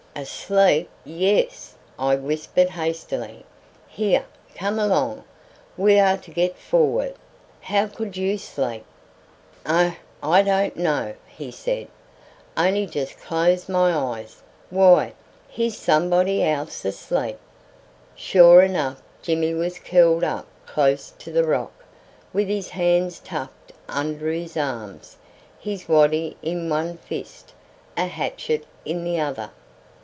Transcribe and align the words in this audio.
"Asleep! 0.13 0.89
yes," 1.05 1.75
I 1.97 2.15
whispered 2.15 2.71
hastily. 2.71 3.45
"Here, 3.87 4.25
come 4.55 4.77
along; 4.77 5.23
we 5.77 5.97
are 5.99 6.17
to 6.17 6.31
get 6.31 6.57
forward. 6.57 7.15
How 7.61 7.87
could 7.87 8.17
you 8.17 8.37
sleep?" 8.37 8.83
"Oh, 9.65 9.95
I 10.21 10.41
don't 10.41 10.75
know!" 10.75 11.13
he 11.29 11.49
said. 11.49 11.87
"I 12.57 12.67
only 12.67 12.87
just 12.87 13.21
closed 13.21 13.69
my 13.69 13.95
eyes. 13.97 14.43
Why, 14.69 15.13
here's 15.47 15.77
somebody 15.77 16.43
else 16.43 16.83
asleep!" 16.83 17.37
Sure 18.13 18.61
enough 18.63 19.01
Jimmy 19.21 19.53
was 19.53 19.79
curled 19.79 20.25
up 20.25 20.45
close 20.65 21.13
to 21.19 21.31
the 21.31 21.45
rock, 21.45 21.85
with 22.33 22.49
his 22.49 22.71
hands 22.71 23.17
tucked 23.19 23.71
under 23.87 24.29
his 24.29 24.57
arms, 24.57 25.15
his 25.57 25.87
waddy 25.87 26.35
in 26.43 26.69
one 26.69 26.97
fist, 26.97 27.53
a 27.95 28.07
hatchet 28.07 28.65
in 28.83 29.05
the 29.05 29.17
other. 29.17 29.51